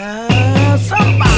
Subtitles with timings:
[0.00, 1.29] はサ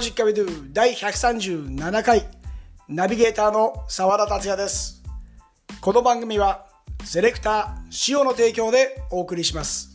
[0.00, 2.26] 50回ドゥ第137回
[2.88, 5.02] ナビゲーターの澤田達也です。
[5.82, 6.64] この番組は
[7.04, 9.94] セレクター塩の提供でお送りします。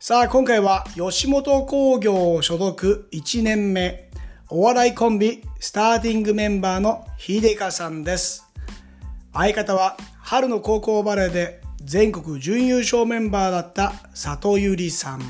[0.00, 4.08] さあ今回は吉本興業所属1年目
[4.48, 8.46] お笑いコンビスターティングメンバーのひでかさんです。
[9.34, 15.20] 相方は春の高校バレーで全国準優勝メンバーだった佐藤ゆりさん。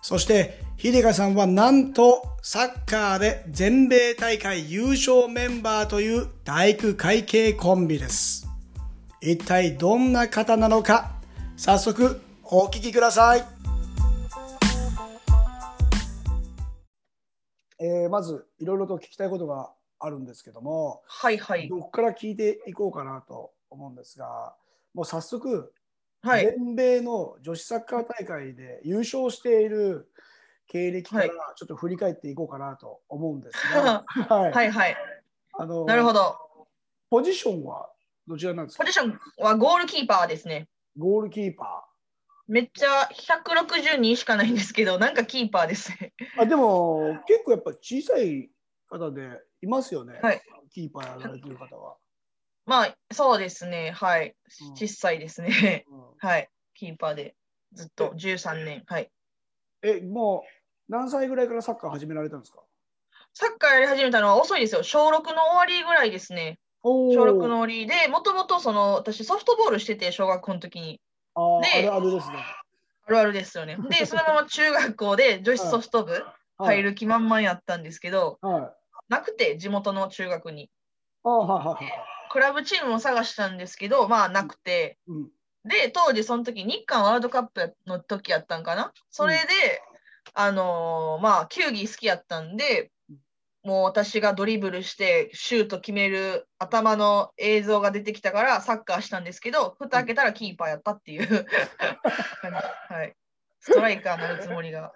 [0.00, 8.48] そして秀香さんはなんとサッカーで全米大会優勝メンバーという大工会系コンビです。
[9.20, 11.10] 一体どんな方なのか、
[11.58, 13.44] 早速お聞きください。
[17.78, 21.68] えーまず、いろいろと聞きたいことがあるんですけども、はいはい。
[21.68, 24.54] どこから聞いていこうかなと思うんですが、
[24.94, 25.74] もう早速、
[26.22, 26.46] はい。
[26.46, 30.09] 全米の女子サッカー大会で優勝している
[30.70, 34.96] 経歴からはいちょっと振り返っていこうかなと思うんですが、 はいはいはい。
[35.54, 36.38] あのなるほど。
[37.10, 37.90] ポジションは
[38.28, 38.84] どちらなんですか？
[38.84, 40.68] ポジションはゴールキーパーですね。
[40.96, 41.88] ゴールキーパ
[42.46, 46.12] めっちゃ162しかないんですけど、なんかキーパーですね。
[46.36, 46.42] ー。
[46.42, 48.50] あでも結構やっぱ小さい
[48.88, 51.96] 方でいますよね、はいキーパーやられてる方は。
[52.64, 53.90] まあ、そうですね。
[53.90, 54.36] はい
[54.68, 54.76] うん。
[54.76, 55.84] 小さいですね。
[55.88, 56.48] うん はい。
[56.74, 57.34] キーパーで
[57.72, 58.84] ずっと13年。
[58.86, 59.10] はい。
[59.82, 60.59] え、もう
[60.90, 62.58] 何歳ぐらいからサッカー始められたんですか？
[63.32, 64.82] サッカーやり始めたのは遅いですよ。
[64.82, 66.58] 小6の終わりぐらいですね。
[66.82, 71.00] 小6の終わりで、もともとその私ソフトボールしてて、小学校の時に。
[71.34, 72.38] あーであるあるですね。
[73.06, 73.78] あるあるですよね。
[73.88, 78.70] で、 そのまま中学校で女子ソフト部はい入る気満々やったんですけど、はい。
[79.08, 80.70] なくて、地元の中学に。
[81.22, 81.92] あーはいはいはい。
[82.30, 85.28] クラブチームを探したんですけど、まあなくて、うん
[85.62, 88.94] で、当時その時日韓ワールドカップの時やったんかな。
[89.10, 89.82] それで、
[90.34, 92.90] あのーまあ球技好きやったんで、
[93.62, 101.46] もう私がドリブルしてシュート決める頭の映像が出てきたからサッカーしたんですけど、蓋開けたらキーパーやったっていう。
[102.88, 103.14] はい。
[103.60, 104.92] ストライカーになるつもりが。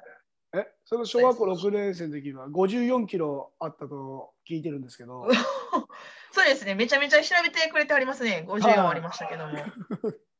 [0.55, 5.29] え、その小学校6年生の時は54キロあったと聞いてるんですけど、
[6.33, 8.31] そうですね、めちゃめちゃ調べてくれてありますね。
[8.31, 9.53] はい54ありましたけども。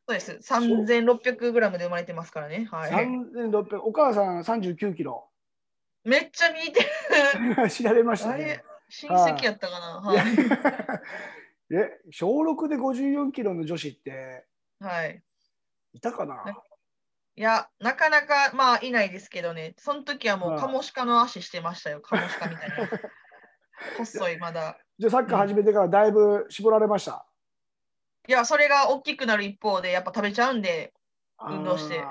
[0.07, 2.69] そうです、3600グラムで生まれてますからね。
[2.71, 5.29] はい、3600お母さん39キロ
[6.05, 6.83] めっちゃ似て
[7.63, 7.71] る。
[7.71, 8.63] 調べましたね。
[8.91, 10.01] 親戚やったかな。
[10.01, 10.19] はい。
[11.75, 14.45] え、小6で54キロの女子って
[14.81, 15.23] はい、
[15.95, 16.45] いたかな、
[17.37, 22.77] いや、なかなかまあいないですけどね、その時はもはいうカモシカの足してましたよ、カモシカみたいな。
[23.97, 24.79] 細い、まだ。
[24.99, 27.27] じゃあサッカー始めてからだいぶ絞られました？
[28.27, 30.93] いや、それが大きくなる一方で、やっぱ食べちゃうんで、
[31.47, 32.03] 運動して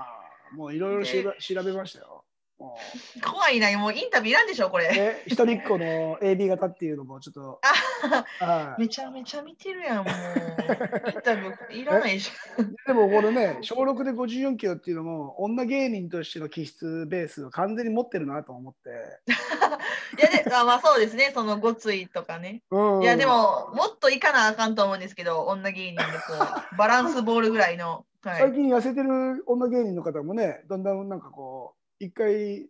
[0.55, 2.22] もういろいろ調べましたよ。
[2.59, 2.77] も
[3.21, 4.89] 怖いな、もうインタビューいらんでしょ、こうれ。
[4.93, 7.59] え一人っ子の AB 型っていうのもちょっと、
[8.77, 10.07] めちゃめちゃ見てるやん、もう。
[10.07, 12.63] インタビューいらないでしょ。
[12.87, 18.89] でもこれね、小6で54キロっていうのも、女芸人としての気質ベースを完全に持ってるなと思って。
[20.17, 22.61] いやであまあそうですね、そのごついとかね。
[22.71, 26.33] うんいやでも、もっといかなあかんと思うんですけど、女芸人でこ
[26.73, 28.05] う、バランスボールぐらいの。
[28.23, 32.69] はい最、近痩せてる女芸人の方もね、だんだんなんかこう、一回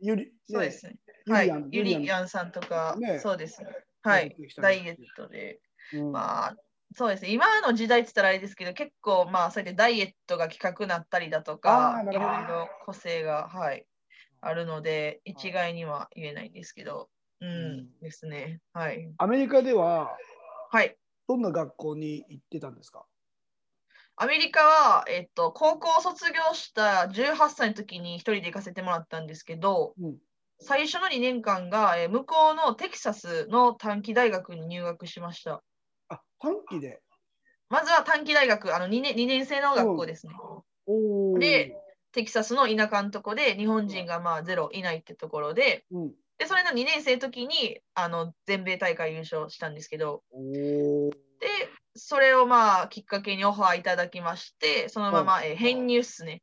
[0.00, 0.96] ゆり、ねそうですね。
[1.26, 3.68] はいゆりやん、さんとか、ねそうですね。
[4.02, 5.60] はいダりイエットで。
[5.92, 6.56] うんまあ、
[6.94, 7.32] そうですね。
[7.32, 12.14] 今の時代って言ったらあれですけど、結構、まあ、そうやってダイエットが企画なったりだとあか、いろい
[12.46, 13.86] ろ個性が、はい、
[14.40, 17.10] あるので、一概には言えないんですけど、
[17.40, 18.60] うん、うんですね。
[18.72, 19.12] はい。
[19.18, 20.16] アメリカでは
[20.70, 20.96] はい。
[21.28, 23.04] どんな学校に行ってたんですか？
[24.16, 30.16] アメリカは、えっと、高校を卒業した18歳の時に一人で行かせてもらったんですけど、うん
[30.60, 35.62] 最初の2年間が、えー向こうのテキサスの短期大学に入学しました。
[36.08, 37.00] あ、短期で？
[37.68, 40.32] まずは短期大学、あの 2, 年2年生の学校ですね。
[40.86, 41.76] おーで、
[42.12, 51.48] テキサスの田舎のとこで日本人がまあゼロいないってところで、うん、でそれの2年生の時にあの全米大会優勝したんですけど、で、
[51.96, 56.42] それをまあきっかけにオファーいただきまして、そのまま、えー編入っすね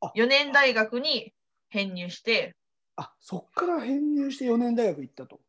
[0.00, 0.12] あ。
[0.16, 1.32] 4年大学に
[1.68, 2.54] 編入して、
[2.96, 5.40] あ、そっから編入して4年大学行ったと。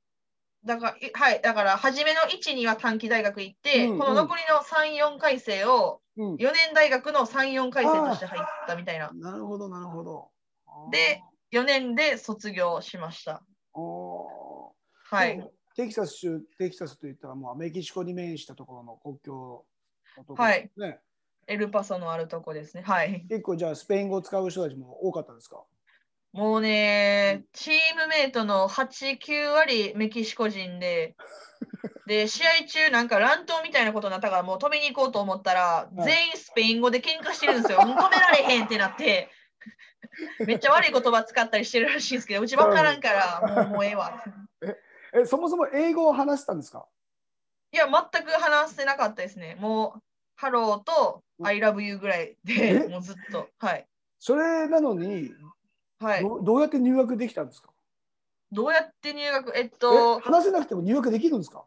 [0.66, 6.36] だから、いはい、だから、初めの1、2は短期大学行って、うんうんこの残りの3、4回生をうん。
[6.36, 9.12] 4年大学の3、4回生として入ったみたいな。
[9.13, 10.30] なるほど、なるほど。
[10.92, 13.44] で4年で卒業しました。
[15.10, 15.50] はい。
[15.77, 19.63] テキサス州、テキサスといったらもうメキシコに面したところの国境
[20.18, 21.00] のところはいね。
[21.45, 22.81] エルパソのあるとこですね。
[22.81, 23.25] はい。
[23.29, 25.63] 結構じゃあスペイン語を使う人たちも多かったですか？
[26.33, 31.15] もうね、チームメイトの8、9割メキシコ人で、
[32.07, 37.79] で、試合中なんか乱闘みたいなことになったから、もう止めに行こうと思ったら、い全員スペイン語で喧嘩してるんですよ。
[37.85, 39.29] もう止められへんってなって、
[40.47, 44.24] めっちゃ悪い言葉使ったりしてるらしいんですけど、うち分からんから、もうもうええわ。
[44.63, 44.75] え、
[45.25, 46.86] そもそも英語を話してたんですか？
[47.71, 49.56] いや、全く話せなかったですね。
[49.59, 50.00] もう、
[50.36, 52.80] ハローと I love you ぐらいえ？
[52.80, 53.50] で、もうずっと。
[53.59, 53.88] はい。
[54.19, 55.31] それなのに、
[56.00, 56.21] はい。
[56.21, 57.69] どどうやって入学できたんですか？
[58.51, 59.57] どうやって入学？
[59.57, 59.69] えっえ？
[59.69, 61.65] と、話せなくても入学できるんですか？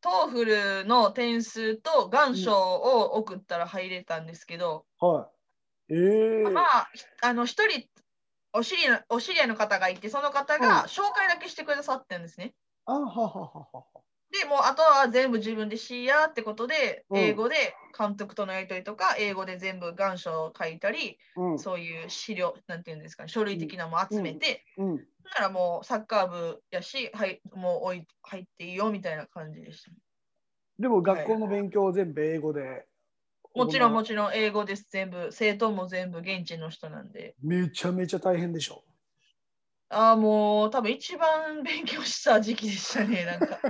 [0.00, 5.28] TOEFL の点数と願書を送ったら入れたんですけど、は
[5.90, 5.94] い。
[5.94, 7.86] ええまあ、ひあの、一人
[8.52, 12.54] お知り合いの、お知り合いの方がいて、その方が紹介だけしてくださってるんですね。
[12.84, 13.84] あははははは。
[14.30, 21.58] で、もうあとは全部自分でしやってことで、うん英語で監督とのやり取りとか、英語で全部願書を書いたり、うん。
[21.58, 24.96] そういう資料、なんていうんですかね、書類的なもの集めて、うん。
[24.96, 29.90] ならもうサッカー部やし、はい、もうおい入っていいよみたいな感じでした。
[30.78, 32.86] でも学校の勉強を全部英語で。
[33.54, 35.28] もちろんもちちろん英語です、全部。
[35.30, 37.34] 生徒も全部現地の人なんで。
[37.42, 38.84] めちゃめちゃ大変でしょ。
[39.88, 43.24] ああ、もう多分一番勉強した時期でしたね。
[43.26, 43.60] なんか、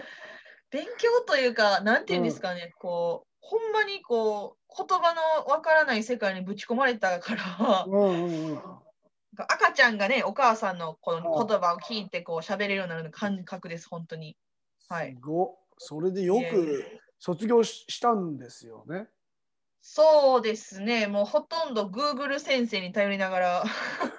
[0.71, 8.63] 勉強というか、なんていうんですかね、こう、ほんまにこう、言葉のわからない世界にぶち込まれたから、うんうんうん。
[9.37, 14.37] 赤ちゃんがね、お母さんのこのうん言葉を聞いてこう喋れるようになる感覚です、本当に。
[14.89, 16.85] はいすごっそれでよく
[17.19, 19.09] 卒業ししたんですよね。
[19.85, 23.65] そうですね、もうほとんど Google 先生に頼りながら、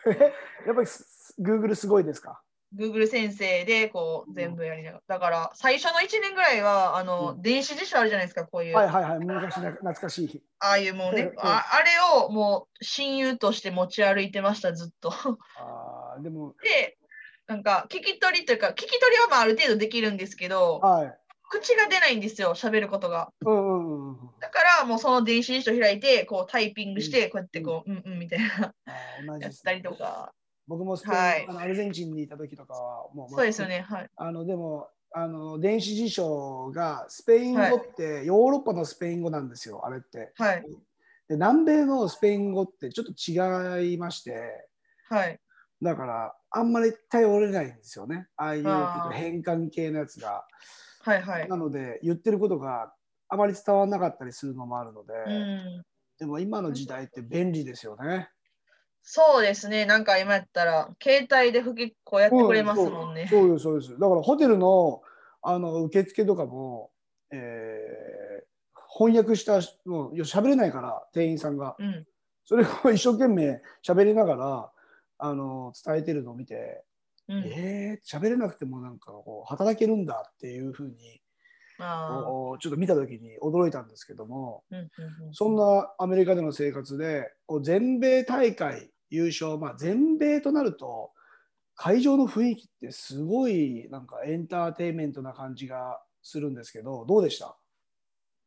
[0.68, 2.42] やっぱりす Google すごいですか
[2.76, 5.04] ？Google 先生でこう全部やりながら。
[5.08, 8.76] だから最初の1年ぐらいはあの、うん電子辞書あるじゃないですか、こういう。
[8.76, 9.20] はいはいはい。
[9.20, 10.44] 昔な懐かしい。
[10.60, 11.92] ああいうもううんね、ああれ
[12.26, 15.12] をもう親友として持ち歩いてました、ずっと。
[15.12, 16.98] ああ、でも、で、
[17.48, 21.20] なんか聞き取りというか、聞き取りはまあある程度できるんですけど、はい。
[21.60, 23.32] 口が出ないんですよ、喋ることが。
[24.40, 28.74] だからもうその電子辞書開いて、こうタイピングして、こうやってこう、うんうんみたいな、
[29.40, 30.34] やったりとか。
[30.68, 34.10] 僕もスペイン、はいあのアルゼンチンにいた時とかはもうそうですよね、はい。
[34.16, 40.62] あのでもあの電子辞書がスペイン語ってヨーロッパのスペイン語なんですよ、あれってはい。
[41.28, 44.70] で南米のスペイン語ってちょっと違いまして
[45.10, 45.38] はい。
[45.82, 48.64] だからあんまり頼れないんですよねああいう
[49.12, 50.46] 変換系のやつが
[51.04, 51.50] はいはい。
[51.50, 52.94] なので言ってることが
[53.28, 55.32] あまり伝わらなかったりするのもあるので、う
[55.80, 55.84] ん。
[56.18, 58.30] でも今の時代って便利ですよね。
[59.02, 63.28] そうですね、なんか今やったら、携帯で吹きこうやってくれますもんね。
[63.30, 64.00] そうですそうです。
[64.00, 65.02] だからホテルの
[65.42, 66.92] あの受付とかも、
[67.32, 68.44] えー
[68.96, 69.60] 翻訳した
[69.90, 72.06] もう喋れないから店員さんがうん。
[72.46, 74.72] それを一生懸命喋りながら
[75.18, 76.84] あの伝えてるのを見て、
[77.28, 77.44] うん。
[77.46, 91.14] えー喋れなくてもなんかこう働けるんだっていうふうにちょっと見た時に驚いたんですけどもうんうんうんそんなアメリカでの生活でこう全米大会優勝、まあ、全米となると
[91.76, 97.58] 会場の雰囲気ってすごいなんかエンターテインメントな感じがするんですけどどうでした？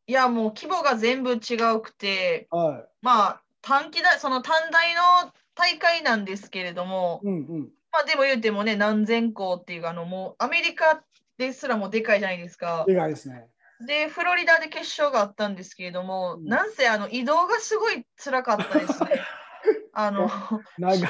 [0.09, 7.27] いや、もう規模が全部違うくて、はまあ、短期大、その短大の大会なんですけれども、い。
[7.27, 7.73] うんうん。
[7.97, 11.03] まあでも言うてもね、何千校っていうか、あのもうアメリカ
[11.39, 12.85] ですらもでかいじゃないですか。
[12.87, 13.47] でかいですね。
[13.87, 19.23] で、フロリダで決勝があったんですけれども、うんなんせあの移動がすごい辛かったですね。
[19.95, 20.31] あの。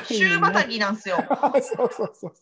[0.05, 1.17] 週またぎなんですよ。
[1.61, 2.33] そうそうそう。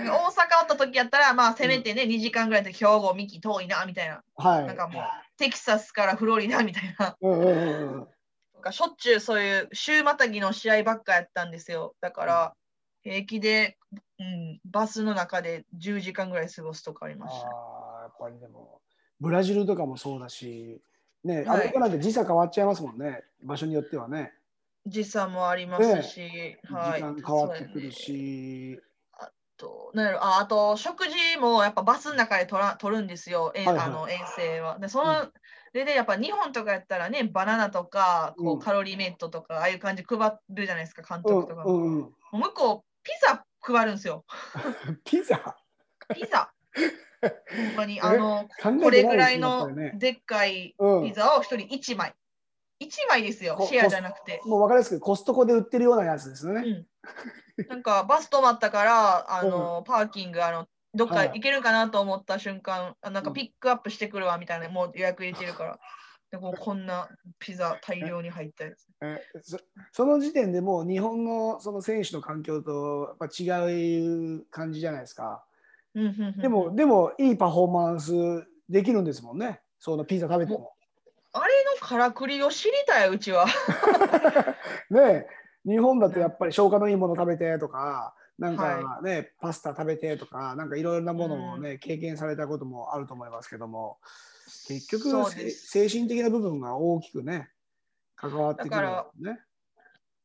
[0.00, 4.22] 大阪おった時やったら、まあせめてね、2時間ぐらいで兵庫、三木遠いな、みたいな。
[4.36, 4.66] はい。
[4.66, 5.04] なんかもう、
[5.38, 7.16] テキサスからフロリダみたいな。
[7.20, 8.08] うんうんうんうん。
[8.54, 11.94] なんかしょっちゅうそういう週またぎの試合ばっかやったんですよ。
[12.02, 12.54] だから、
[13.02, 13.76] 平気で、
[14.18, 17.46] うん、バスの中で10時間ぐらい過ごすとかありました。
[17.46, 18.80] ああ、やっぱりでも、
[19.20, 20.80] ブラジルとかもそうだし、
[21.24, 24.32] ね、はいアメリカなんて時差変わっちゃいますもんね、場所によってはね。
[24.86, 27.00] 時差もありますし、はい。
[27.00, 28.78] 時間変わってくるし、
[29.56, 34.78] となんやろああと食事もやっぱバスの中で取ら取るんですよ、えはいはいあの遠征は。
[34.78, 35.26] でその、
[35.72, 40.18] ででやっぱ日本とかやったらねバナナとかこうんうカロリーメイトとか、ああいう感じ配
[40.50, 41.74] るじゃないですか監うん督とかも。
[41.74, 42.12] うんうん。
[42.32, 44.24] 向こうピザ配るんですよ。
[45.04, 45.56] ピザ？
[46.14, 46.52] ピザ。
[47.22, 48.48] ほんまに、 あの、
[48.82, 52.14] これぐらいのでっかいうんピザを一人1枚。
[52.80, 54.40] 1枚ですよこ、シェアじゃなくて。
[54.44, 56.62] もう分かりやすくコストコで売ってるようなやつですよね。
[57.58, 57.66] うん。
[57.68, 65.78] なんかバス止まったから、あの、パーキング、あの、どっかはい行けるかなと思った瞬間、あなんかうんピックアップしてくるわみたいな、もう予約入れてるから。
[66.34, 68.88] でこうこんなピザ大量に入ったやつ。
[69.00, 69.58] えそ
[69.92, 75.44] その時点でもう日本のその選手の環境とやっぱ違う感じじゃないですか。
[75.94, 78.12] でも、でもいいパフォーマンス
[78.68, 79.60] できるんですもんね。
[79.78, 80.72] そのピザ食べても。
[81.32, 83.46] あれのからくりを知りたい、うちは。
[84.90, 85.26] ねえ
[85.64, 93.98] 日本だとやっぱり消化のいいもの食べてとか、なんかはね、パスタ食べてとか、なんかいろいろなものをね、経験されたこともあると思いますけども、
[94.66, 97.50] 結局、精神的な部分が大きくね、
[98.16, 99.40] 関わってくるんですね。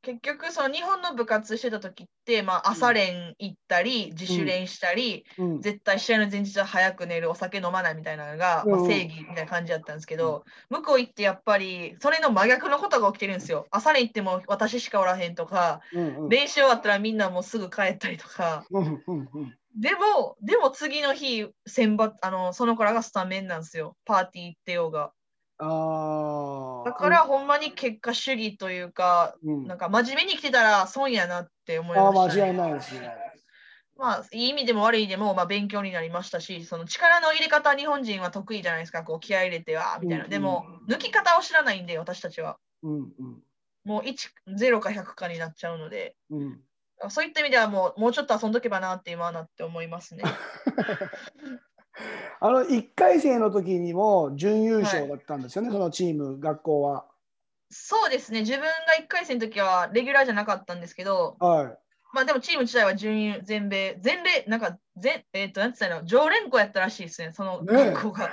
[0.01, 13.68] 結局、その日本の部活してた時って、まあ、朝練行ったり、自主練したり、うん、絶対試合の前日は早く寝る、お酒飲まないみたいなのが、まあ、うん正義みたいな感じだったんですけど、向こう行ってやっぱり、それの真逆のことが起きてるんですよ。
[13.72, 16.29] 朝練行っても私しかおらへんとか、うんうん。
[16.29, 19.56] 練習終わったらみんなもうすぐ帰ったりとか、うんうんうん。
[19.75, 23.98] でも、でも次の日、選抜、あの、その子らがスタメンなんですよ。
[24.06, 25.12] パーティー行ってようが。
[25.59, 26.89] ああ。
[26.89, 32.51] だから、ほんまに結果主義というか、うん、なんか真面目に生きてたら損やなって思いああました、ね。
[32.51, 33.13] 間違いないですね。
[33.97, 40.23] まあ、いい意味でも悪い意味でも、まあ、勉強になりましたし、その力の入れ方、日本人は得意じゃないですか、こう気合い入れては、みたいな。
[40.23, 42.57] うんでも、抜き方を知らないんで、私たちは。
[42.81, 43.43] うんうん
[43.85, 44.15] もう1、
[44.57, 46.61] 0か100かになっちゃうので、うん。
[47.09, 50.23] そういった意味ではもう、もうちょっと遊んどけばなって今はなって思いますね。
[52.39, 57.05] あの1回生の時にも準優勝だったんですよね、そのチーム、学校は。
[57.72, 58.67] そうですね、自分が
[59.00, 61.77] 1回戦の時はレギュラーじゃなかったんですけど、は
[62.13, 68.25] まあでもチーム自体は準優、全米、全米、なんか全、えっ、と、なんて言ったの、常連校やったらしいですね、その学校が。
[68.25, 68.29] い。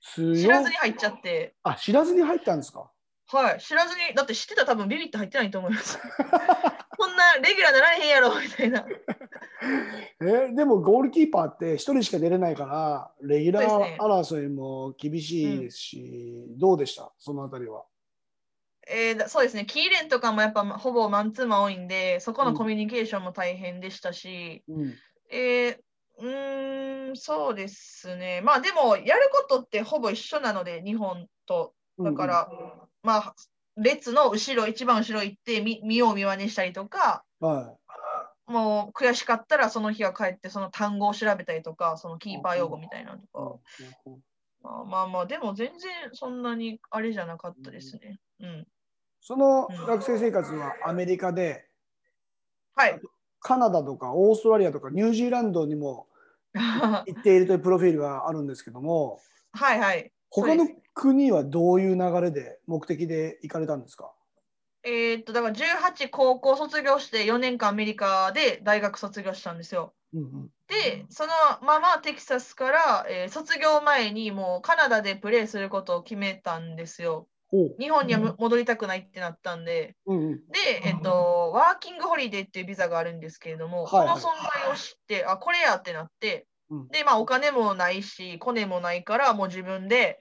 [0.00, 1.54] 強い知らずに入っちゃって。
[1.62, 2.90] あ、知らずに入ったんですか？
[3.36, 5.98] はい、知らずに、だって知ってたら多分ビビって入ってないと思います。
[6.98, 8.86] こんなレギュラーなられへんやろみたいな。
[10.20, 17.84] えでもゴールキーパーって1人しか出れないから、レギュラー争いも厳しいですし、どうでした、そのあたりは。
[18.90, 24.94] えーだそうですね、キーレンとかもやっぱほぼマンツーマン多いんで、そこのコミュニケーションも大変でしたし、うん。
[25.30, 25.78] えー
[26.20, 31.74] うーん、そうですね、まあでも、やることってほぼ一緒なので、日本と。
[31.98, 33.34] だから、まあ、
[33.76, 37.76] 列の後ろ、一番後ろ行って見、見よう見まねしたりとか、は
[38.46, 43.60] もう悔しかったらその日は帰ってその単語を調べたりとか、そのキーパー用語みたいなのと
[44.04, 44.20] か。
[44.60, 48.18] まあまあまあ、でも全然そんなにあれじゃなかったですね。
[48.40, 48.66] うん。
[49.20, 51.68] その学生生活はアメリカで、
[52.74, 53.00] はい。
[53.40, 56.08] カナダとかオーストラリアとかニュージーランドにも
[56.54, 59.20] 行っているというプロフィールがあるんですけども、
[59.52, 60.12] はいはい。
[60.30, 60.66] 他の
[60.98, 64.12] 国はどういう流れで目的で行かれたんですか？
[64.84, 69.94] えーっと、だから18高校卒業して4年間アメリカで大学卒業したんですよ。
[70.14, 70.50] うんうん。
[70.68, 77.28] で、そのままテキサスから、えー卒業前にもうカナダでプレーすることを決めたんですよ。
[77.78, 79.96] 日本にはむ戻りたくないってなったんで。
[80.06, 80.36] うんうん。
[80.48, 84.20] で、えっと、ワーキングホリデーっていうビザがあるんですけれども、はいはい。
[84.20, 86.88] その存在を知って、あ、これやってなって、うん。
[86.88, 90.18] で、まあ、お金もないし、コネもないから、もう自分で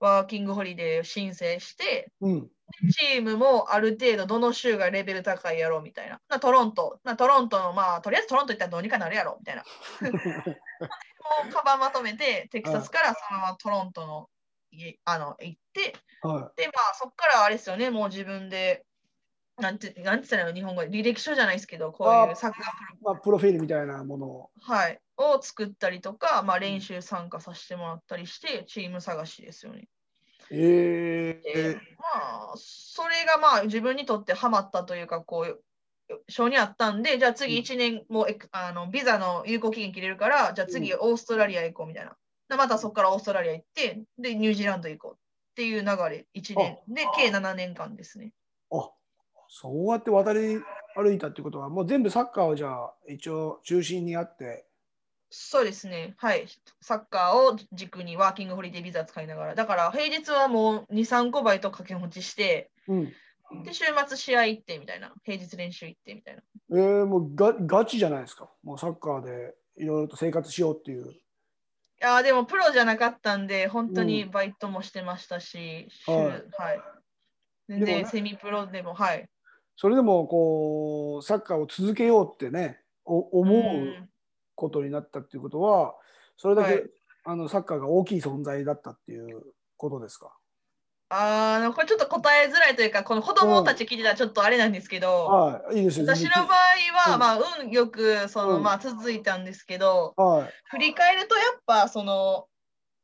[0.00, 2.50] ワーキングホリデーを申請して、うん。
[2.90, 6.20] チームもある程度どの州がレベル高いやろみたいな。
[6.28, 9.64] なトロント、なトロントの、まあ、とりあえずトロント行ったらどうにかなるやろみたいな。
[10.02, 14.28] もうカバンまとめて、テキサスからそのままトロントの
[14.70, 18.84] 家あの行って、はで、まあ、そこからあれですよね、もう自分で、
[19.56, 20.54] なんて、なんて言ったらいいの？
[20.54, 24.50] 日本語で、履歴書じゃないですけど、こういうサッカープいまあ、プロフィールみたいなものを。
[24.68, 29.88] ロ、はい、を作ったりとか、まあ、練習参加させてもらったりして、チーム探しですよね。
[30.50, 31.82] えでー、ま
[32.52, 35.62] あ、それがまあ自分にとってハマったというか、こう、
[36.28, 42.16] 性にあったんで、じゃあ次1年もうエクあのビザの有効期限切れるから、じゃあ次オーストラリア行こうみたいな。
[42.48, 45.16] でまたそこからオーストラリア行って、で、ニュージーランド行こうっ
[45.54, 46.78] ていう流れ、1年。
[46.88, 48.32] で、計7年間ですね。
[48.70, 48.90] あ
[49.50, 50.60] そうやって渡り
[50.94, 54.67] 歩いたってことは、もう全部サッカーをじゃあ一応中心にあって、
[55.30, 56.14] そうですね。
[56.16, 56.46] はい。
[56.80, 59.54] サッカーを軸にワーキングホリデービザ使いながら。
[59.54, 63.12] だから平日はもう2、3個バイト掛け持ちして、うん
[63.64, 65.12] で、週末試合行ってみたいな。
[65.24, 66.42] 平日練習行ってみたいな。
[66.70, 68.50] えー、もうがガチじゃないですか。
[68.62, 71.10] もうサッカーでいろいろと生活しようっていう。
[71.10, 71.14] い
[72.00, 76.42] やーでもプロじゃなかったんで、本当にバイトもしてましたし、週はいはい。
[77.68, 79.28] 全然セミプロでも、はい。
[79.76, 84.08] それでもこうサッカーを続けようってねお思ううん
[84.58, 85.94] ことになったっていうことは
[86.36, 86.84] それだけ、はい
[87.24, 89.42] あのサッカーが大きい存在だったっていう
[89.76, 90.32] ことですか？
[91.10, 96.06] あーこれちょっと答えづらいというか、この子供たち聞いてたらちょっとあれなんですけど、はい、いいですよ。
[96.06, 100.52] 私の場合は、うんまあ、運よくその、うんまあ、続いたんですけど、はい。
[100.70, 102.46] 振り返るとやっぱその、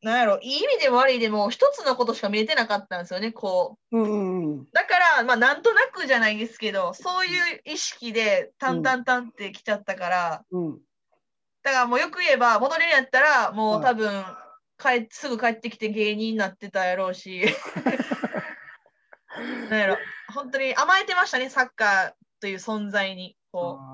[0.00, 3.98] なんやろ、いい意味でも悪いでも一つのことしか見えてなかったんですよね、こう。
[3.98, 4.66] うんうんうん。
[4.72, 10.78] だから、まあ、なんとなくじゃないですけど、そういう意識で、タンタンタンって来ちゃったから、うん。
[11.64, 14.24] だからもうよく言えば、戻れるんやったら、もうはい多分、
[14.76, 17.42] 帰すぐ帰ってきて芸人になってたやろうし、
[19.70, 19.96] なんやろ、
[20.34, 23.36] 本当に甘えてましたね、サッカーという存在に。
[23.50, 23.84] こう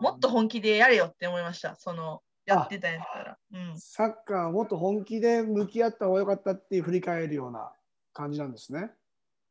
[0.00, 3.38] もっと本気でやれよって思いました、その、やってたんやったら。
[3.52, 7.72] うん、サッカーをもっと本気で向き合った方が良かったっていう振り返るような
[8.14, 8.90] 感じなんですね。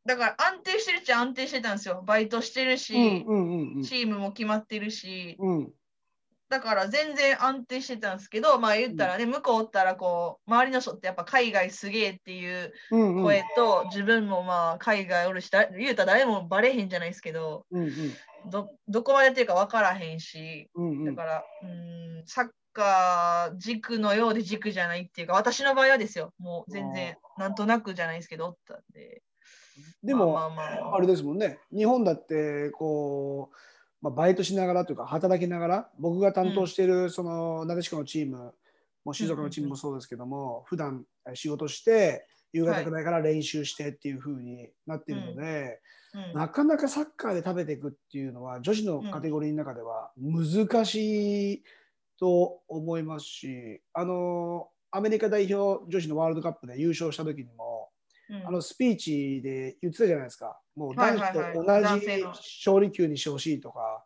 [0.06, 2.02] だから安定してるっちゃ安定してたんですよ。
[2.08, 3.84] バイトしてるし、うんうんうんうん。
[3.84, 5.74] チームも決まってるし、うん
[6.50, 13.24] だから全然安定してたんですけど、まあ言ったらね、向こうおったらこう、周りの人ってやっぱ海外すげえっていううんうん。
[13.24, 17.92] 声と、自分もまあ海外おるし、だ言うたら誰もバレへんじゃないですけど、うんうん。
[18.50, 21.06] どどこまでやってるか分からへんし、うんうん。
[21.06, 29.22] だから、うん、サッカー軸のようで軸じゃないっていうか、私の場合はですよ、もう全然なんとなくじゃないですけど、おったんで。
[30.04, 30.96] でも、まあまあまあ。
[30.96, 31.60] あれですもんね。
[31.76, 33.56] 日本だってこう、
[34.02, 38.54] まあ、バイトしながらというか働きながら僕が担当しているそのなでしこのチーム
[39.08, 45.80] もう静岡のチームもそうですけども、普段え仕事して夕方くらいから練習してっていう風になっているので、
[46.14, 46.38] うん。
[46.38, 51.64] なかなかサッカーで食べていくっていうのは女子のカテゴリーの中では難しい
[52.20, 57.77] と思いますしあのアメリカ代表女子のワールドカップで優勝した時にもうん
[58.46, 64.04] あのスピーチで言ってたじゃないですか、もうはい男子と同じ勝利球にしてほしいとか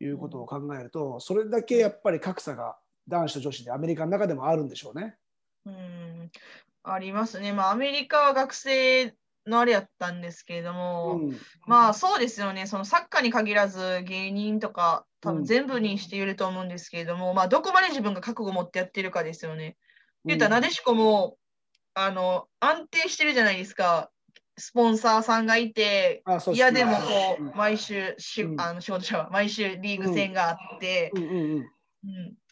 [0.00, 2.76] いうことを考えると、それだけやっぱり格差が
[3.08, 5.16] 男子と女子でアメリカの中でもあるんでしょうね。
[5.64, 6.30] うん。
[6.82, 7.52] ありますね。
[7.52, 9.14] まあ、アメリカは学生
[9.46, 11.38] のあれやったんですけれども、うん。
[11.66, 15.36] まあそうですよね、そのサッカーに限らず芸人とか、多うん。
[15.38, 19.76] 分全部にしていると思うんですけれども、まあどこまで自分が覚悟を持ってやってるかですよね。
[20.24, 21.36] 言ったら、なでしこも、
[21.94, 24.10] あの、安定してるじゃないですか。
[24.58, 27.48] スポンサーさんがいて、あそう嫌でもこうん。
[27.48, 28.60] う、毎週し、うん。
[28.60, 31.62] あの仕事者は毎週リーグ戦があって、うん。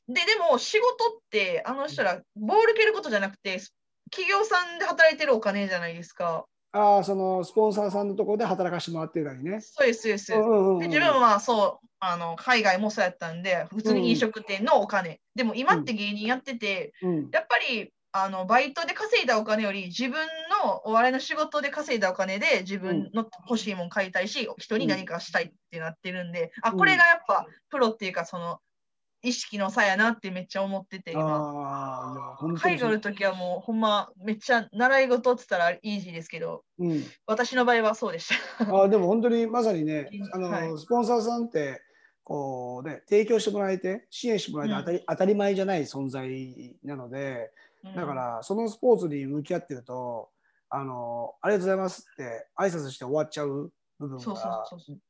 [0.08, 0.86] で、でも仕事
[1.18, 3.60] って、あの人ら、ボール蹴ることじゃなくて、
[4.10, 6.46] 企業さんで働いてるお金じゃないですか。
[6.72, 9.60] ああそのスポンサーさんのところで働かしてもらってたりね。
[9.60, 10.32] そうです、そうです。
[10.34, 17.30] うんうんうんで自分はまあそうあの海外もそうやったんで普通に飲食店のお金、でも今って芸人やっててうん。
[17.32, 20.26] やっぱりあのバイトで稼いだお金より自分
[20.64, 28.58] のお笑いの仕事で稼いだお金で自分の欲しいもん買いたいし人に何かしたいってなってるんで、あこれがやっぱプロっていうかその
[29.22, 32.36] 意識の差やなってめっちゃ思ってて今。
[32.58, 37.04] 海外の時はもうほんまめっちゃ習い事って言ったらイージーですけどうん。
[37.26, 38.74] 私の場合はそうでした。
[38.82, 41.82] あでも本当にまさにね あの、はいスポンサーさんって
[42.24, 47.50] こうね提供してもらえて支援してもらえて当たり,、当たり前じゃない存在なので
[47.84, 50.28] だからそのスポーツに向き合ってると
[50.68, 54.64] あのありがとうございますって挨拶して終わっちゃう部分が。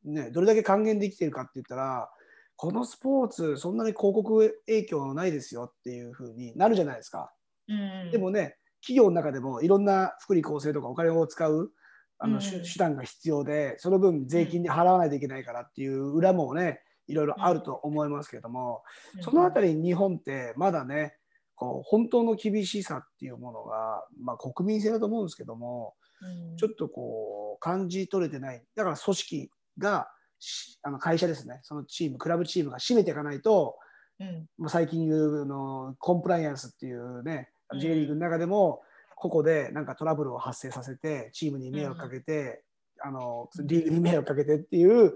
[0.05, 2.11] ねどれだけ還元できてるかって言ったら
[2.57, 7.33] このスポーツそんなに広告影響ないですよっていう風になるじゃないですか。
[7.69, 8.11] うん。
[8.11, 11.73] でもね、企業の中でもいろんな福利厚生とかお金を使う
[12.19, 12.41] あの、うん。
[12.41, 18.83] 手手段が必要で、その分税金で払わないといけないからっていう裏もね、いろいろあると思いますけれども、
[19.23, 21.17] そのあたり日本ってまだね、
[21.61, 25.93] こう本当の厳しさっていうものが、まあ、国民性だと思うんですけども、
[26.23, 26.57] うん。
[26.57, 28.65] ちょっとこう感じ取れてない。
[28.75, 33.77] だから組織がしあの会社ですね、そのチーム、クラブチームが締めていかないと、
[34.19, 34.47] うん。
[34.57, 38.81] まあ、最近言うあのコンプライアンスっていうねうん J リーグの中でも
[39.15, 42.63] 個々でなんかトラブルを発生させてチームに迷惑かけて、
[43.03, 45.13] あのリーグに迷惑かけてっていう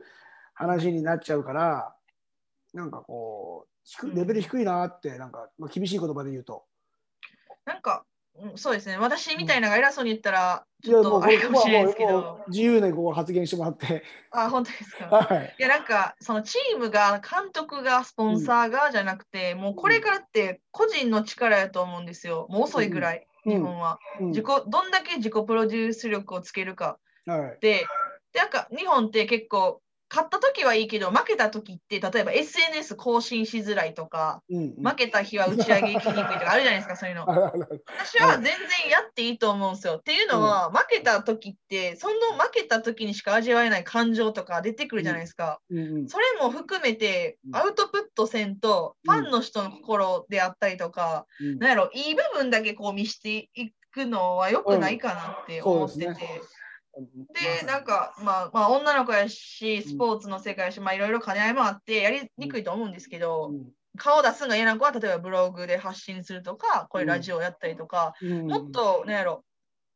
[0.53, 1.95] 話になっちゃうから
[2.75, 3.74] なんかこう
[4.15, 6.65] レベル低いなってなんか、まあ、厳しい言葉で言うと。
[7.67, 8.05] なんか、
[8.37, 14.03] うんそうですね、私みたいなのが偉そうに言ったら、ちょっとあれかもしれないですけど、う自由にこう発言してもらって。
[14.33, 15.07] あ、本当ですか？
[15.07, 22.47] はいいや、なんか、そのチームが、監督が、スポンサーがじゃなくて、もうこれからって個人の力やと思うんですよ。
[22.51, 23.99] もう遅いぐらい、うん日本は。
[24.21, 27.85] うん自己どんだけ自己プロデュース力をつけるかはいで、
[28.33, 29.83] でなんか日本って結構
[30.15, 37.27] 勝った時はいいけど、負けた時って、例えば SNS 更新しづらいとか、うんうん負けた日は打ち上げ行きにくいとかあるじゃないですか、そういうの。
[37.27, 38.53] 私は全然
[38.91, 39.95] やっていいと思うんですよ。
[39.95, 45.61] っていうのは、負けた時って、その負けた時にしか味わえない感情とか出てくるじゃないですか。
[45.71, 56.43] うんうんそれも含めてうんアウトプットせんと、うんファンの人の心であったりとか、うんなんやろ、いい部分だけこう見していくのは良くないかなって思ってて。
[57.33, 63.53] でで、なんか、まあ、まあ、女の子やし、スポーツの世界やし、まあ、いろいろ兼ね合いもあって、やりにくいと思うんですけど、
[63.97, 68.47] 顔出すのが嫌な子は、例えばブログで発信するとか、こういうラジオやったりとか、うん。
[68.47, 69.45] もっと、なんやろ、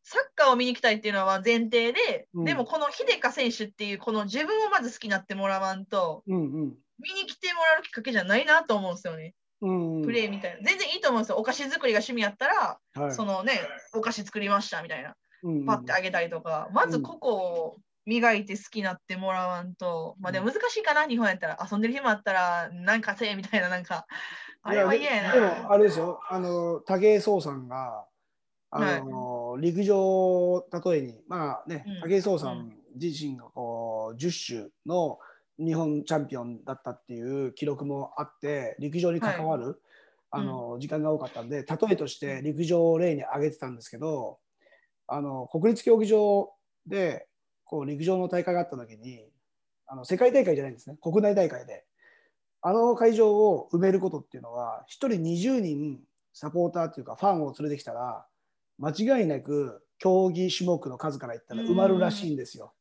[0.05, 2.45] サッカーを見に行きたいっていうのは前提で、うん。
[2.45, 6.35] でもこの秀香選手っていう、この自分をまず好きになってもらわんと、見
[7.15, 9.35] に来てもらうきっかけじゃないなと思うんですよね。
[9.61, 10.63] うんプレーみたいな。
[10.63, 11.37] 全然いいと思うんですよ。
[11.37, 13.13] お菓子作りが趣味やったら、はい。
[13.13, 13.61] そのね、
[13.93, 15.17] お菓子作りましたみたいな。
[15.67, 21.59] パッてあげたりとか、まずここを磨いて好きになってもらわんと、まあでも難しいかな、日本やったら。
[21.71, 24.07] 遊んでる暇あったら、なんかせえみたいな、なんか、
[24.63, 25.33] あれは嫌やな。
[25.33, 26.21] でもあれですよ。
[26.29, 28.05] あの武井壮さんが
[28.71, 32.11] あの、陸上例えにまあね、うん。
[32.11, 35.19] 武井壮さん自身がこう10種の
[35.59, 39.83] 日本チャンピオンだったっていう記録もあって陸上に関わる、
[40.31, 44.39] あの時間が多かったんで例えとして陸上を例に挙げてたんですけど
[45.09, 46.53] あの国立競技場
[46.87, 47.27] で
[47.65, 49.25] こう陸上の大会があった時に
[49.87, 50.97] あの世界大会じゃないんですね。
[51.03, 51.85] 国内大会で。
[52.61, 56.01] あの会場を埋めることっていうのは1人20人
[56.33, 58.27] サポーターっていうかファンを連れてきたら
[58.79, 62.73] 間違いなく競技種目の数から言ったら埋まるらしいんですよ。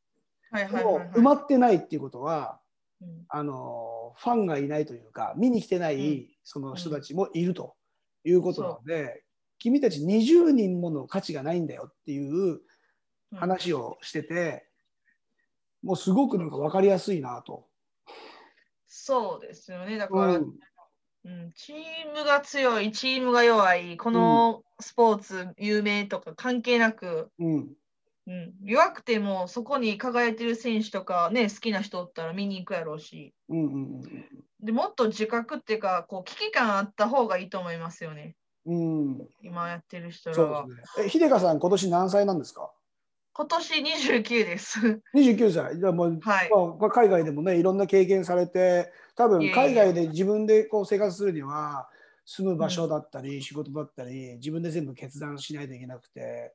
[0.51, 0.95] はいでもはいはい。
[0.95, 2.59] はい埋まってないっていうことは
[3.01, 3.25] うん。
[3.29, 5.99] あのファンがいないというか見に来てなうん。
[5.99, 7.75] いその人たちもいると
[8.23, 9.23] いうことなので、
[9.59, 12.61] 君たち20人もの価値がないんだよっていう
[13.31, 13.39] うん。
[13.39, 14.67] 話をしてて、
[15.83, 17.67] もうすごくなんか分かりやすいなと。
[18.87, 19.97] そうですよね。
[19.97, 20.53] だから、うん。
[21.25, 27.67] うん、チームが強い、チームが弱い、このスポーツ有名とか関係なく、うん。
[28.27, 34.01] うん、弱くてもそこに輝いてる選手とかね、好きな人おったら見に行くやろうし、うんうん。
[34.61, 38.35] でもっと自覚っていうか、こう危機感あった方がいいと思いますよね。
[38.67, 40.63] うんうん今やってる人らは。
[40.65, 41.05] そうですね。
[41.05, 42.71] え、秀香さん、今年何歳なんですか？
[43.33, 45.01] 今年29です。
[45.13, 45.79] ?29 歳。
[45.79, 46.49] じゃあもう、はい。
[46.79, 51.87] まあ、海外でもね、いろんな経験されて、多分海外で自分でこう生活するには、
[52.25, 56.53] 住む場所だったり、仕事だったり、自分で全部決断しないといけなくて、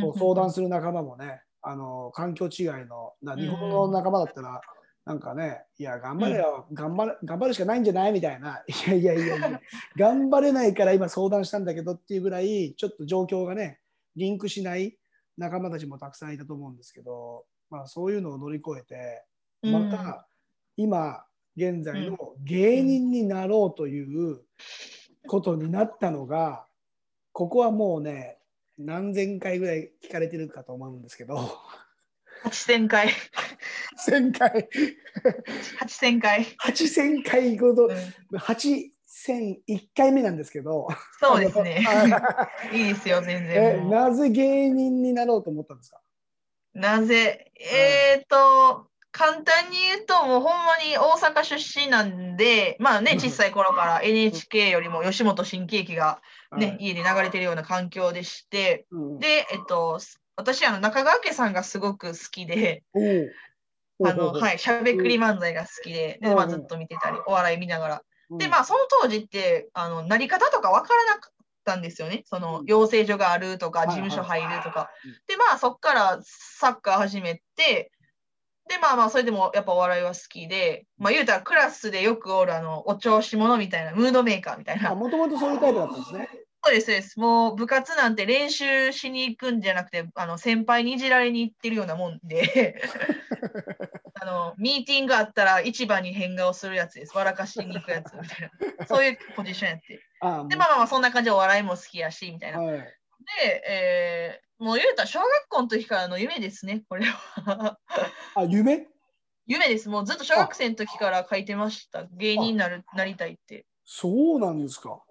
[0.00, 4.62] こう相談する仲間もね、あの環境違いの、な日本の仲間だったら、
[5.10, 8.12] なんかね、いや、頑張れよ、頑張れ、頑張るしかないんじゃない？
[8.12, 9.60] みたいな、 いやいやいやいや、
[9.96, 13.80] 頑張れないから今相談したんだけどっていうぐらい、ちょっと状況がね、
[14.14, 14.96] リンクしない
[15.36, 19.24] 仲間たちもたくさんいたと思うんですけど、まあ、そういうのを乗り越えて、
[19.68, 20.28] また、
[20.76, 21.24] 今
[21.56, 24.42] 現在の芸人になろうという
[25.26, 26.66] ことになったのが、
[27.32, 28.38] ここはもうね
[28.78, 31.58] 何千回ぐらい聞かれてるかと思うんですけど
[32.44, 33.08] 8000回。
[34.06, 34.68] 1000回
[35.80, 36.46] 8000回。
[36.64, 38.38] 8000回ほどうん。
[38.38, 40.88] 8001回目なんですけど。
[41.20, 41.84] そうですね。
[41.86, 43.90] あ いいですよ、全え然。
[43.90, 46.00] なぜ芸人になろうと思ったんですか？
[46.74, 47.50] なぜ？
[47.58, 56.22] えっ、と、簡単に言うと、もうほんまに大阪出身なんで、まあね、小さい頃から NHK よりも吉本新喜劇が
[56.56, 56.76] ね、はい。
[56.80, 59.18] 家で流れてるような環境でして、うん。
[59.18, 59.98] で、えっと、
[60.36, 62.82] 私、あの中川家さんがすごく好きで、
[64.02, 68.02] あの、いはい、しゃべくり漫才が好きで、で、まあ、うんずっと見てたり、お笑い見ながら。
[68.38, 72.22] で、まあ、その当時って、あの、なり方とかわからなかったんですよね。
[72.26, 75.12] そのうん、養成所があるとか、はい事務所入るとかうん。
[75.26, 77.90] で、まあ、そっからサッカー始めて、
[78.68, 84.94] で、まあまあ、それでもやっぱお笑いは好きで、まあ、言うたらクラスでよくおる、あの、お調子者みたいな、ムードメーカーみたいな。
[84.94, 86.28] もともとそういうタイプだったんですね。
[86.62, 87.18] そうです、そうです。
[87.18, 92.82] もう部活なんて練習しに行くんじゃなくて、あの先輩にいじられに行ってるようなもんで、
[94.20, 97.16] あのミーティングあったら一番に変顔するやつです。
[97.16, 98.86] 笑かしに行くやつみたいな。
[98.86, 100.00] そういうポジションやって。
[100.20, 102.60] あで、まあまあまあ、そんな感じでお笑いも好きやし、みたいな。
[102.60, 107.78] はい、で、えーもう言うたら小学校の時からの夢ですね、これは。
[108.34, 108.86] あ夢？
[109.46, 109.88] 夢です。
[109.88, 112.04] もうずっと小学生の時から書いてました。
[112.12, 113.64] 芸人になるなりたいって。
[113.86, 115.02] そうなんですか。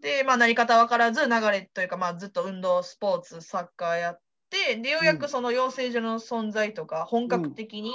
[0.00, 7.94] で、まあ、なり方分からず流れというか、まあ、ずっと運動、スポーツ、サッカーやって、で、ようやくその養成所の存在とか、本格的に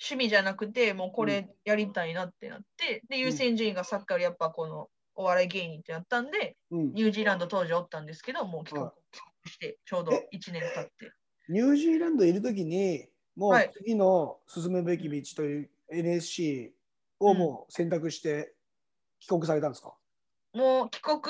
[0.00, 8.90] 趣味じゃなくて、もうこれやりたいなってなって、で、優先順位がサッカーよりやっぱこのお笑い芸人ってなったんで、うん、ニュージーランド当時おったんですけど、もう帰国
[9.46, 11.12] して、ちょうどえ？1年経って。
[11.48, 13.70] ニュージーランドいるときに、もうはい。
[13.72, 16.72] 次の進むべき道という NSC
[17.20, 18.54] をもう選択して
[19.20, 19.94] 帰国されたんですか、
[20.56, 21.20] もう帰国、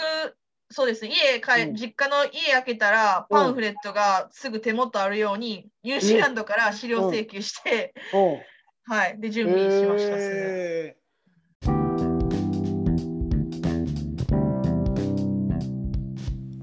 [0.71, 1.05] そうです。
[1.05, 1.75] 家帰、うん。
[1.75, 8.95] 実家の家開けたら、パンフレットがすぐ手元あるように、ニュージーランドから資料請求して、うん。
[8.95, 9.21] はい。
[9.21, 10.17] で、準備しました。
[10.17, 10.97] え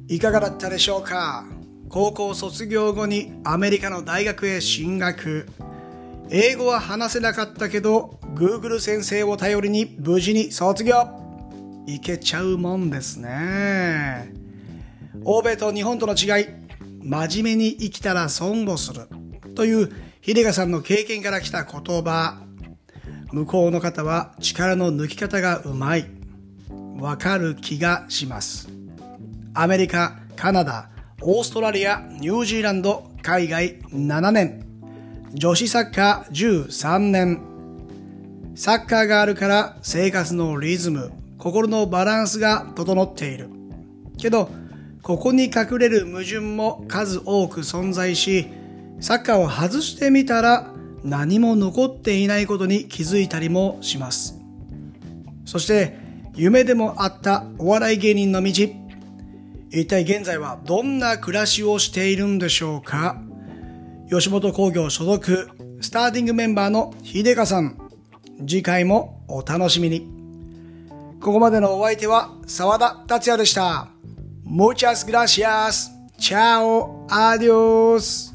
[0.10, 0.14] ー。
[0.14, 1.44] いかがだったでしょうか？
[1.90, 5.48] 高校卒業後にアメリカの大学へ進学。
[6.30, 11.23] 英語は話せなかったけど Google 先生を頼りに無事に卒業
[11.86, 14.34] いけちゃうもんですね。
[15.26, 16.48] 欧米と日本との違い
[17.02, 19.08] 真面目に生きたら損をする。
[19.56, 19.92] という
[20.22, 22.42] 秀香さんの経験から来た言葉。
[23.32, 26.06] 向こうの方は力の抜き方がうまい。
[27.00, 28.70] わかる気がします。
[29.54, 30.90] アメリカ、カナダ、
[31.22, 34.66] オーストラリア、ニュージーランド、海外7年。
[35.34, 37.42] 女子サッカー13年。
[38.56, 41.12] サッカーがあるから生活のリズム、
[41.44, 43.50] 心のバランスが整っている。
[44.18, 44.50] けど
[45.02, 48.48] ここに隠れる矛盾も数多く存在し
[49.02, 50.72] サッカーを外してみたら
[51.04, 54.40] 何も残っていないことに気づいたりもします。
[55.44, 55.98] そして
[56.34, 58.50] 夢でもあったお笑い芸人の道。
[59.70, 63.18] 一体現在はどんな暮らしをしているんでしょうか。
[64.10, 65.50] 吉本興業所属
[65.82, 67.78] スターティングメンバーの秀香さん。
[68.48, 70.23] 次回もお楽しみに。
[71.24, 73.88] ここまでのお相手は沢田達也でした。
[74.46, 75.90] Muchas gracias!
[76.20, 78.33] チャオアディオス